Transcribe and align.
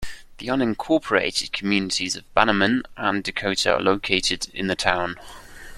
The 0.39 0.47
unincorporated 0.47 1.51
communities 1.51 2.15
of 2.15 2.33
Bannerman 2.33 2.81
and 2.97 3.23
Dakota 3.23 3.75
are 3.75 3.79
located 3.79 4.47
in 4.51 4.65
the 4.65 4.73
town. 4.75 5.15